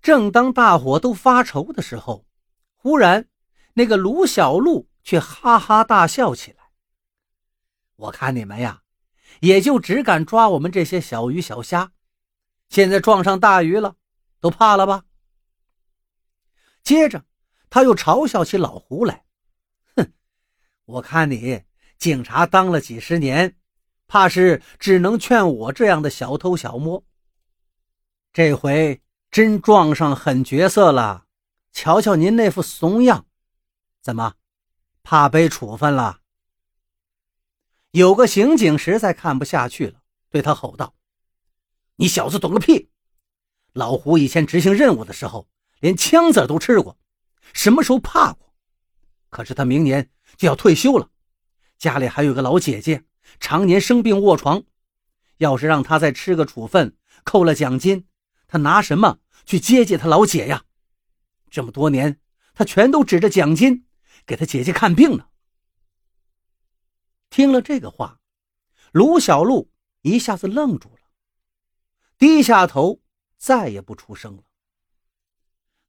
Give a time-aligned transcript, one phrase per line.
[0.00, 2.26] 正当大伙都发愁的时候，
[2.76, 3.28] 忽然
[3.74, 6.70] 那个卢小璐却哈哈大笑起来。
[7.96, 8.82] 我看你们呀，
[9.40, 11.92] 也就只敢抓我们这些小鱼小虾，
[12.68, 13.96] 现在撞上大鱼了，
[14.40, 15.04] 都怕了吧？
[16.82, 17.24] 接着
[17.68, 19.24] 他又嘲笑起老胡来
[19.96, 20.12] ：“哼，
[20.84, 21.64] 我看你
[21.98, 23.56] 警察当了几十年，
[24.06, 27.04] 怕是只能劝我这样的小偷小摸。
[28.32, 31.26] 这回真撞上狠角色了，
[31.72, 33.26] 瞧瞧您那副怂样，
[34.00, 34.34] 怎么
[35.02, 36.20] 怕被处分了？”
[37.92, 40.00] 有个刑警实在看不下去了，
[40.30, 40.94] 对他吼道
[41.96, 42.90] ：“你小子懂个屁！
[43.72, 45.48] 老胡以前执行任务的时候，
[45.80, 46.98] 连枪子都吃过，
[47.52, 48.54] 什么时候怕过？
[49.30, 51.10] 可是他明年就要退休了，
[51.78, 53.04] 家里还有个老姐姐，
[53.40, 54.62] 常年生病卧床。
[55.38, 58.06] 要是让他再吃个处分，扣了奖金，
[58.48, 60.64] 他拿什么去接济他老姐呀？
[61.50, 62.20] 这么多年，
[62.54, 63.86] 他全都指着奖金
[64.26, 65.28] 给他姐姐看病呢。”
[67.30, 68.20] 听了这个话，
[68.90, 71.02] 卢小璐一下子愣住了，
[72.16, 73.00] 低下头，
[73.36, 74.42] 再也不出声了。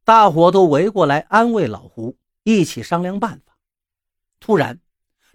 [0.03, 3.57] 大伙都围过来安慰老胡，一起商量办法。
[4.39, 4.81] 突然，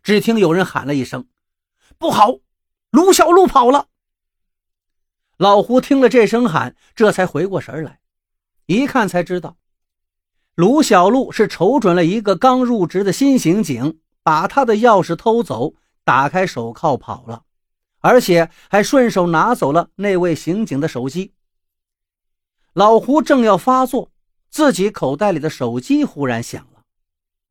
[0.03, 1.29] 只听有人喊了一声
[1.97, 2.39] ：“不好，
[2.91, 3.89] 卢小璐跑了！”
[5.37, 8.01] 老胡听了这声喊，这才回过神来，
[8.67, 9.57] 一看才知道，
[10.55, 15.75] 卢小璐是瞅准了一个刚入职的新刑警，把他的钥匙偷走。
[16.07, 17.45] 打开手铐跑了，
[18.01, 21.33] 而且还顺手拿走了那位刑警的手机。
[22.75, 24.11] 老胡正要发作，
[24.51, 26.83] 自己口袋里的手机忽然响了。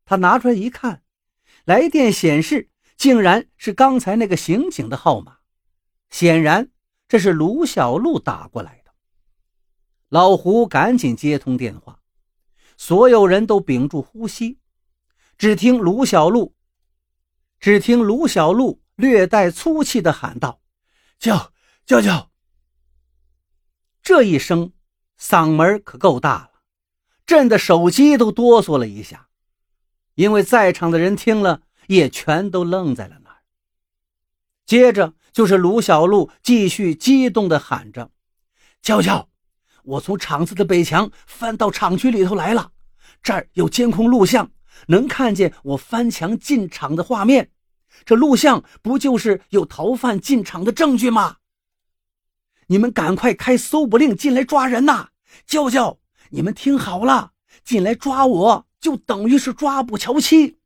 [0.04, 1.02] 他拿出来一看，
[1.64, 5.38] 来电显示竟然是刚才那个刑警的号码，
[6.08, 6.68] 显然
[7.14, 8.92] 这是卢小璐打过来的。
[10.08, 12.00] 老胡赶紧接通电话，
[12.76, 14.58] 所有人都屏住呼吸，
[15.38, 16.56] 只听卢小璐。
[17.60, 20.60] 只听卢小璐略带粗气地喊道
[21.20, 21.52] ：“叫
[21.86, 22.32] 叫叫！”
[24.02, 24.72] 这一声
[25.16, 26.62] 嗓门可够大了，
[27.24, 29.28] 震得手机都哆嗦了一下。
[30.16, 33.44] 因为在场的人听了也全都愣在了那儿。
[34.66, 38.12] 接着就是卢小璐继续激动地喊着
[38.80, 39.28] ：“娇娇，
[39.82, 42.70] 我从厂子的北墙翻到厂区里头来了，
[43.20, 44.52] 这儿有监控录像，
[44.86, 47.50] 能看见我翻墙进厂的画面。”
[48.04, 51.38] 这录像不就是有逃犯进厂的证据吗？
[52.68, 55.08] 你们赶快开搜捕令进来抓人呐！
[55.46, 55.98] 娇娇，
[56.30, 57.32] 你们听好了，
[57.64, 60.58] 进来抓我就等于是抓捕乔七。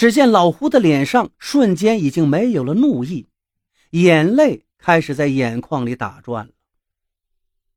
[0.00, 3.28] 只见老胡的脸上瞬间已经没有了怒意，
[3.90, 6.52] 眼泪开始在眼眶里打转了。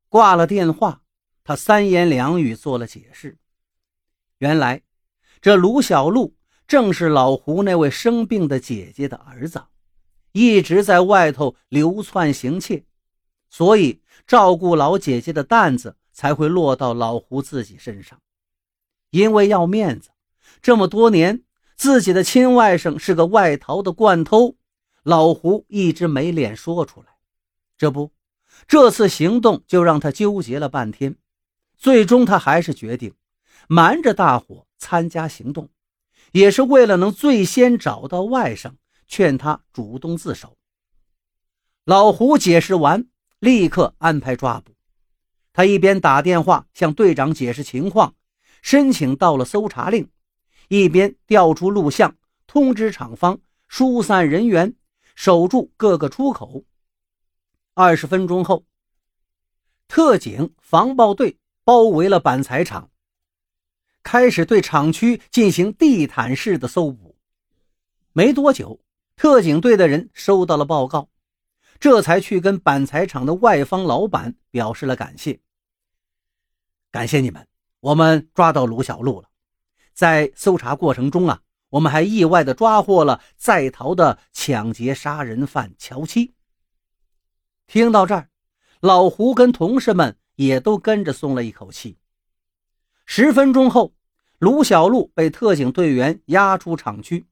[0.08, 1.02] 挂了电话，
[1.44, 3.36] 他三言两语做了解释。
[4.38, 4.80] 原来，
[5.42, 6.34] 这卢小璐。
[6.66, 9.62] 正是老胡那位生病的姐姐的儿子，
[10.32, 12.86] 一直在外头流窜行窃，
[13.50, 18.18] 所以照顾老姐姐的担子才会落到老胡自己身上。
[19.10, 20.08] 因为要面子，
[20.62, 21.42] 这么多年
[21.76, 24.56] 自己的亲外甥是个外逃的惯偷，
[25.02, 27.08] 老胡一直没脸说出来。
[27.76, 28.12] 这不，
[28.66, 31.16] 这次行动就让他纠结了半天，
[31.76, 33.14] 最终他还是决定
[33.68, 35.68] 瞒着大伙参加行动。
[36.32, 38.72] 也是为了能最先找到外甥，
[39.06, 40.56] 劝他主动自首。
[41.84, 43.06] 老胡解释完，
[43.38, 44.72] 立刻安排抓捕。
[45.52, 48.16] 他一边打电话向队长解释情况，
[48.62, 50.08] 申请到了搜查令，
[50.68, 52.16] 一边调出录像，
[52.46, 54.74] 通知厂方疏散人员，
[55.14, 56.64] 守住各个出口。
[57.74, 58.64] 二十分钟后，
[59.88, 62.90] 特警防暴队包围了板材厂。
[64.02, 67.16] 开始对厂区进行地毯式的搜捕，
[68.12, 68.80] 没多久，
[69.16, 71.08] 特警队的人收到了报告，
[71.80, 75.40] 这才去跟板材厂的外方老板表示了感谢。
[76.90, 77.48] 感谢你们，
[77.80, 79.28] 我们抓到卢小璐了。
[79.94, 86.34] 在搜查过程中啊，我们还意外的抓获了在逃的抢劫杀人犯乔七。
[87.66, 88.28] 听到这儿，
[88.80, 91.96] 老胡跟同事们也都跟着松了一口气。
[93.06, 93.94] 十分钟后，
[94.38, 97.24] 卢小璐被特警队员押出厂区。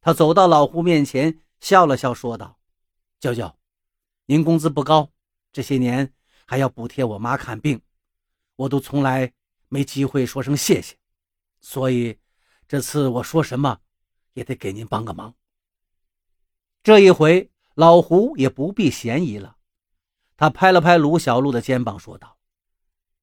[0.00, 2.58] 他走到老胡面前，笑了笑，说道
[3.20, 3.54] ：“娇娇，
[4.26, 5.10] 您工资不高，
[5.52, 6.12] 这些年
[6.46, 7.80] 还要补贴我妈看病，
[8.56, 9.32] 我都从来
[9.68, 10.96] 没机会说声谢谢，
[11.60, 12.18] 所以
[12.66, 13.80] 这次我说什么
[14.32, 15.34] 也得给您帮个忙。”
[16.82, 19.56] 这一回，老胡也不避嫌疑了，
[20.36, 22.38] 他拍了拍卢小璐的肩膀，说道：“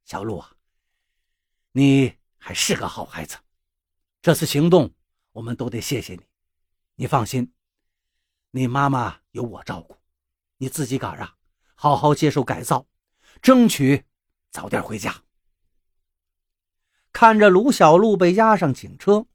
[0.06, 0.54] 小璐啊，
[1.72, 3.38] 你还是个好孩子。
[4.22, 4.94] 这次行动，
[5.32, 6.22] 我们都得谢谢你。
[6.96, 7.52] 你放心，
[8.52, 9.98] 你妈妈有我照顾，
[10.58, 11.36] 你自己个儿啊，
[11.76, 12.88] 好好接受改造，
[13.42, 14.06] 争取
[14.52, 15.24] 早点回家。”
[17.20, 19.26] 看着卢小璐被押上警车，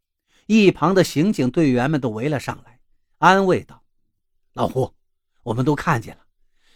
[0.46, 2.78] 一旁的刑警队员们都围了上来，
[3.18, 3.82] 安慰道
[4.54, 4.94] ：“老胡，
[5.42, 6.22] 我们都看见了，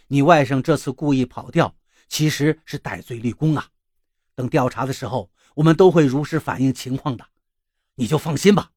[0.07, 1.73] 你外甥这次故意跑掉，
[2.09, 3.69] 其实是戴罪立功啊。
[4.35, 7.25] 等调查的时候，我们都会如实反映情况的，
[7.95, 8.71] 你就放心吧。”